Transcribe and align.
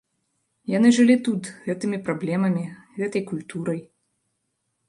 Яны 0.77 0.89
жылі 0.97 1.17
тут, 1.27 1.43
гэтымі 1.69 1.97
праблемамі, 2.07 2.65
гэтай 2.99 3.23
культурай. 3.29 3.79